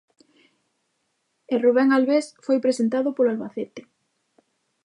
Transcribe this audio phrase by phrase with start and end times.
[1.53, 3.81] E Rubén Albés foi presentado polo Albacete.